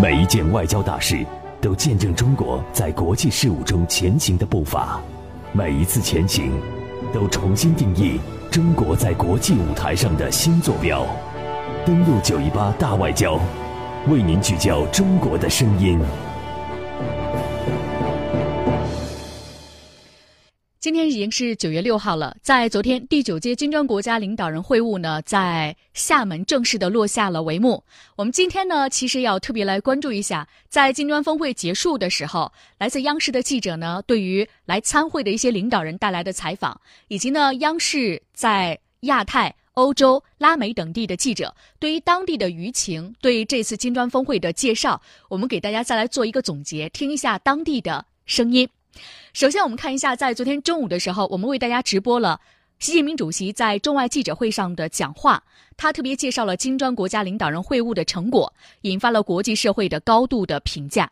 [0.00, 1.26] 每一件外交大事
[1.60, 4.98] 都见证中国在国际事务中前行的步伐，
[5.52, 6.52] 每一次前行
[7.12, 8.18] 都重新定义
[8.50, 11.04] 中国在国际舞台上的新坐标。
[11.84, 13.38] 登录九一八大外交，
[14.08, 16.00] 为您聚焦中国的声音。
[20.80, 27.84] 今天已经是九月六号了，在昨天第九届金砖国家领导人会晤呢，在厦门正式的落下了帷幕。
[28.16, 48.66] 我们今天呢，其实要特别来关注一下，在金砖峰会结束的时候，来自央视的记者呢，对于来参会的一些领导人带来的采访，以及呢，央视在亚太、欧洲、拉美等地的记者对于当地的舆情、对这次金砖峰会的介绍，我们给大家再来做一个总结，听一下当地的声音。
[49.32, 52.40] 首先，我们看一下，在昨天中午的时候，我们为大家直播了
[52.78, 55.42] 习近平主席在中外记者会上的讲话。
[55.76, 61.10] 他特别介绍了金砖国家领导人会晤的成果，引发了国际社会的高度的评价。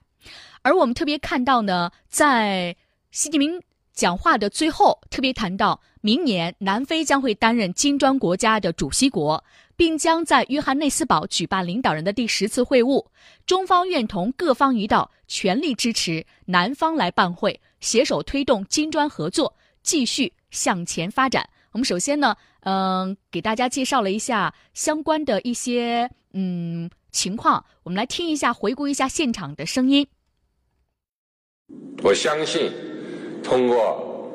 [0.62, 2.76] 而我们特别看到呢，在
[3.10, 3.62] 习近平
[3.94, 9.42] 讲话的最后，特别谈到明年南非将会担任金砖国家的主席国，
[9.74, 13.06] 并将在约翰内斯堡举办领导人的第十次会晤。
[13.46, 17.58] 中方愿同各方一道，全力支持南方来办会。
[17.80, 21.48] 携手推动金砖合作继续向前发展。
[21.72, 27.64] 我们首先呢，嗯，给大家介绍了一下相关的一些嗯情况。
[27.82, 30.06] 我们来听一下，回顾一下现场的声音。
[32.02, 32.72] 我相信，
[33.44, 34.32] 通过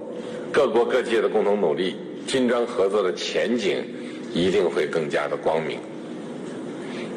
[0.51, 1.95] 各国各界的共同努力，
[2.27, 3.83] 金砖合作的前景
[4.33, 5.79] 一定会更加的光明，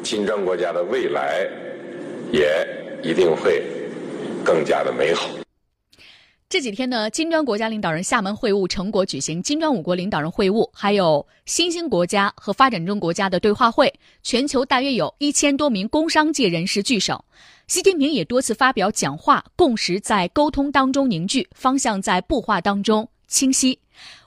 [0.03, 1.47] 金砖国家的未来
[2.31, 2.67] 也
[3.03, 3.63] 一定会
[4.43, 5.29] 更加的美好。
[6.49, 17.25] 这几天呢，金砖国家领导人厦门会晤成果举行，金砖五国领导人会晤，还有新兴国家和发展中国家的对话会，全球大约有一千多名工商界人士聚首。
[17.67, 23.77] 习近平也多次发表讲话，共识在沟通当中凝聚，方向在步话当中清晰。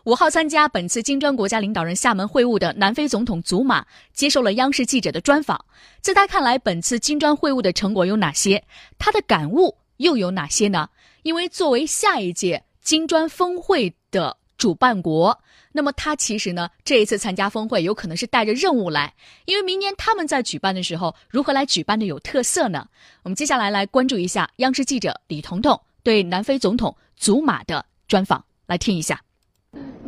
[0.05, 5.59] 五号参加本次金砖国家领导人厦门会晤的南非总统祖马接受了央视记者的专访，
[6.03, 8.63] 在他看来，本次金砖会晤的成果有哪些？
[8.99, 10.87] 他的感悟又有哪些呢？
[11.23, 15.39] 因为作为下一届金砖峰会的主办国，
[15.73, 19.15] 那么他其实呢，这一次参加峰会有可能是带着任务来。
[19.45, 22.87] 因为明年他们在举办的时候，如何来举办的有特色呢？
[23.23, 29.21] 我们接下来来关注一下央视记者李彤彤对南非总统祖马的专访，来听一下。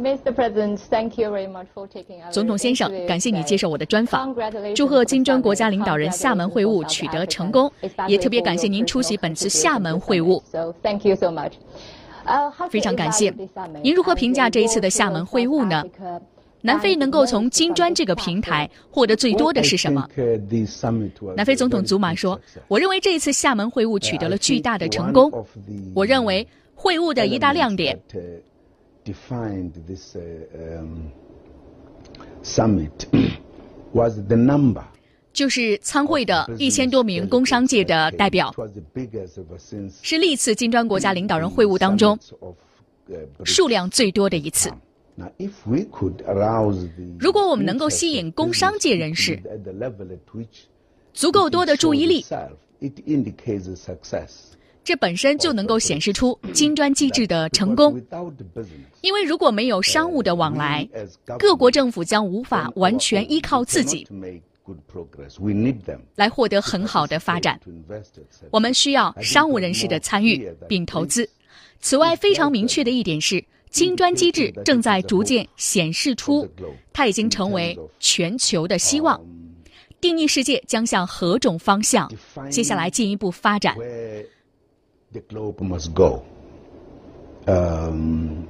[0.02, 0.34] Mr.
[0.34, 2.20] President, thank you very much for taking.
[2.32, 4.34] 总统先生，感谢你接受我的专访。
[4.74, 7.70] 祝贺金砖国家领导人厦门会晤取得成功，
[8.08, 10.42] 也特别感谢您出席本次厦门会晤。
[10.50, 11.52] So thank you so much.
[12.68, 13.32] 非常感谢。
[13.80, 15.84] 您如何评价这一次的厦门会晤呢？
[16.62, 20.08] 南非能够从金砖这个平台获得最多的是什么？
[21.36, 25.30] 南非总统祖马说：“我认为这一次厦门会晤取得了巨大的成功。
[25.94, 27.96] 我认为会晤的一大亮点。”
[29.04, 30.20] Defined this uh,
[30.78, 31.10] um,
[32.42, 33.06] summit
[33.92, 34.84] was the number.
[35.32, 38.54] 就是参会的一千多名工商界的代表，
[40.02, 42.18] 是历次金砖国家领导人会晤当中
[43.44, 44.70] 数量最多的一次。
[47.18, 49.40] 如果我们能够吸引工商界人士
[51.14, 52.24] 足够多的注意力，
[54.84, 58.00] 这本身就能够显示出金砖机制的成功，
[59.00, 60.88] 因为如果没有商务的往来，
[61.38, 64.06] 各国政府将无法完全依靠自己
[66.16, 67.58] 来获得很好的发展。
[68.50, 71.28] 我们需要商务人士的参与并投资。
[71.80, 76.48] 此外，非常明确的一点是，金砖机制正在逐渐显示出，
[76.92, 79.20] 它已经成为全球的希望，
[80.00, 82.10] 定义世界将向何种方向
[82.50, 83.76] 接下来进一步发展。
[85.12, 86.22] The globe must go.
[87.46, 88.46] Um,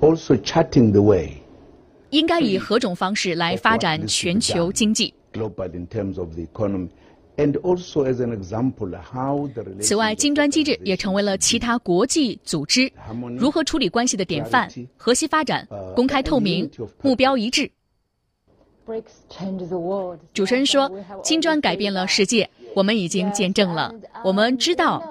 [0.00, 1.38] also charting the way.
[2.10, 6.88] 应该以何种方式来发展全球经济？Global in terms of the economy.
[7.38, 12.92] And also as an example, how the 此外，金砖机制也成为了其他国际组织
[13.38, 14.68] 如何处理关系的典范。
[14.98, 15.66] 和谐发展、
[15.96, 16.70] 公开透明、
[17.00, 17.70] 目标一致。
[20.34, 20.90] 主持人说
[21.24, 23.94] ：“金砖改变了世界，我们已经见证了。
[24.22, 25.02] 我们知道。”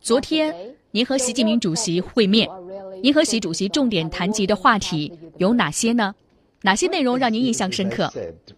[0.00, 2.48] 昨天，您和习近平主席会面，
[3.02, 6.14] 您和习主席重点谈及的话题有哪些呢？
[6.62, 8.12] 哪些内容让您印象深刻？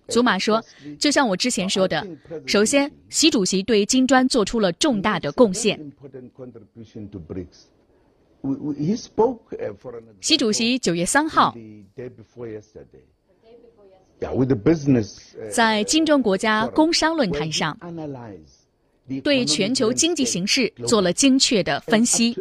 [0.08, 0.62] 祖马说
[0.98, 2.06] ：“就像我之前说的，
[2.46, 5.78] 首先，习主席对金砖做出了重大的贡献。
[10.20, 11.54] 习主席九月三号。”
[14.20, 17.78] Uh, 在金砖国家工商论坛上
[19.22, 22.36] 对全球经济形势做了精确的分析。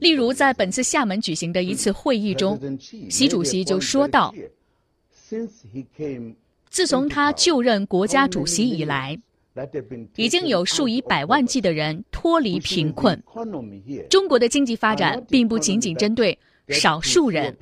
[0.00, 2.78] 例如在本次厦门举行的一次会议中
[3.08, 4.34] 习主席就说到
[6.68, 9.18] 自从他就任国家主席以来
[10.16, 13.20] 已经有数以百万计的人脱离贫困。
[14.10, 16.36] 中国的经济发展并不仅仅针对
[16.68, 17.56] 少数人。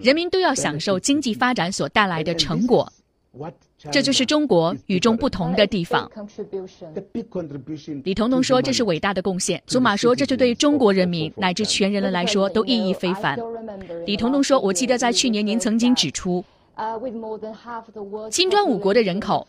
[0.00, 2.90] 人民都要享受经济发展所带来的成果。
[3.90, 6.10] 这就是中国与众不同的地方。
[8.02, 13.38] 李彤彤说这是伟大的贡献祖玛说这就对中国人民乃至全人类来说都意义非凡。
[14.04, 16.44] 李彤彤说我记得在去年您曾经指出
[18.30, 19.46] 金砖五国的人口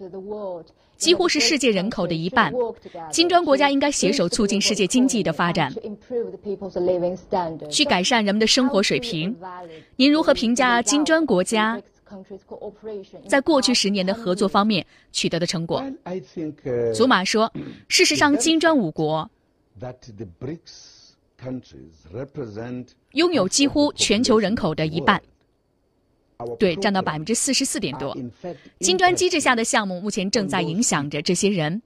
[0.97, 2.53] 几乎是世界人口的一半，
[3.11, 5.73] 金砖国家应该携手促进世界经济的发展，
[7.69, 9.35] 去改善人们的生活水平。
[9.95, 11.81] 您如何评价金砖国家
[13.27, 17.51] 在过去十年的合作方面取得的成果 uh, 祖玛说
[17.87, 19.29] ：“事实上，金砖五国
[23.13, 25.21] 拥有几乎全球人口的一半
[26.59, 28.15] 对，占到百分之四十四点多。
[28.79, 31.81] 金砖机制下的项目目前正在影响着这些人，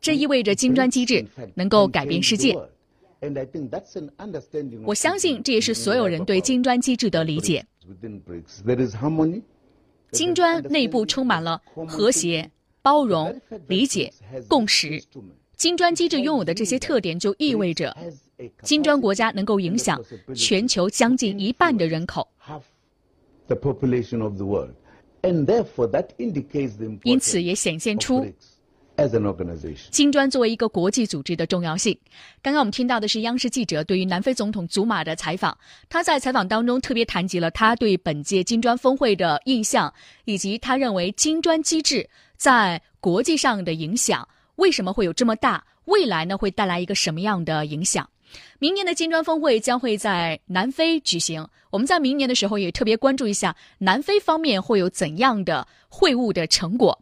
[0.00, 2.56] 这意味着金砖机制能够改变世界。
[4.84, 7.64] 我相信这也是所有人对金砖机制的理解。
[10.10, 12.50] 金砖内部充满了和谐、
[12.82, 14.12] 包容、理解、
[14.46, 15.02] 共识。
[15.56, 17.96] 金砖机制拥有的这些特点，就意味着
[18.62, 19.98] 金砖国家能够影响
[20.34, 22.28] 全球将近一半的人口。
[23.48, 24.74] The population of the world.
[25.22, 28.32] And therefore that indicates the 因 importance 此也显现 of 出 BRICS
[28.96, 29.88] as an organization.
[29.90, 31.98] 金砖作为一个国际组织的重要性。
[32.42, 35.56] 刚刚我们听到的是央视记者对于南非总统祖马的采访，
[35.88, 39.92] 他在采访当中特别谈及了他对本届金砖峰会的印象，
[40.26, 48.08] 以及他认为金砖机制在国际上的影响为什么会有这么大，未来呢会带来一个什么样的影响。
[48.58, 56.98] 明年的金砖峰会将会在南非举行，我们在明年的时候也特别关注一下南非方面会有怎样的会晤的成果。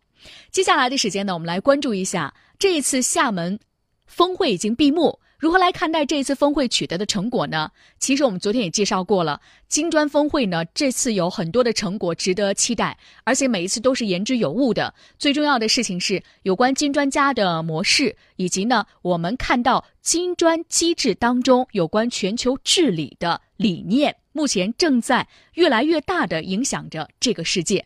[0.50, 3.58] 接下来的时间呢，我们来关注一下这一次厦门
[4.06, 7.68] 峰会已经闭幕，如何来看待这一次峰会取得的成果呢？
[7.98, 14.94] 其实我们昨天也介绍过了，金砖峰会呢这次有很多的成果值得期待，而且每一次都是言之有物的。
[15.18, 27.84] 最重要的事情是有关金砖家的模式，以及呢我们看到金砖机制当中有关全球治理的理念，目前正在越来越大的影响着这个世界。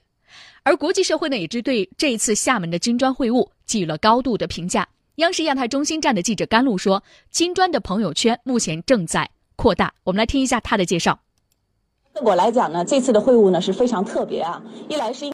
[0.63, 4.87] 而国际社会呢，也是对这一次厦门的金砖会晤给予了高度的评价。
[5.17, 9.95] 央视亚太中心站的记者甘露说，金砖的朋友圈目前正在扩大。
[10.05, 11.21] 我们来听一下他的介绍。
[12.13, 15.33] 对我来讲呢，这次的会晤呢是非常特别啊，一来是因